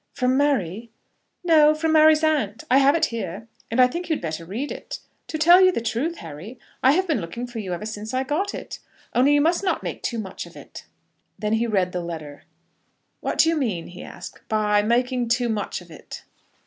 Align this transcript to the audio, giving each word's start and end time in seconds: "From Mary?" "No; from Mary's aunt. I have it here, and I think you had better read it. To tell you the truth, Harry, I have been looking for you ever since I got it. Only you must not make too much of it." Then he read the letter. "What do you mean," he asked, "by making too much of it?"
"From 0.15 0.35
Mary?" 0.35 0.89
"No; 1.43 1.75
from 1.75 1.91
Mary's 1.91 2.23
aunt. 2.23 2.63
I 2.71 2.79
have 2.79 2.95
it 2.95 3.05
here, 3.13 3.47
and 3.69 3.79
I 3.79 3.85
think 3.85 4.09
you 4.09 4.15
had 4.15 4.21
better 4.23 4.43
read 4.45 4.71
it. 4.71 4.97
To 5.27 5.37
tell 5.37 5.61
you 5.61 5.71
the 5.71 5.79
truth, 5.79 6.17
Harry, 6.17 6.57
I 6.81 6.93
have 6.93 7.05
been 7.05 7.21
looking 7.21 7.45
for 7.45 7.59
you 7.59 7.71
ever 7.71 7.85
since 7.85 8.11
I 8.11 8.23
got 8.23 8.55
it. 8.55 8.79
Only 9.13 9.35
you 9.35 9.41
must 9.41 9.63
not 9.63 9.83
make 9.83 10.01
too 10.01 10.17
much 10.17 10.47
of 10.47 10.55
it." 10.55 10.85
Then 11.37 11.53
he 11.53 11.67
read 11.67 11.91
the 11.91 12.01
letter. 12.01 12.45
"What 13.19 13.37
do 13.37 13.49
you 13.49 13.55
mean," 13.55 13.89
he 13.89 14.01
asked, 14.01 14.41
"by 14.49 14.81
making 14.81 15.27
too 15.29 15.49
much 15.49 15.81
of 15.81 15.91
it?" 15.91 16.23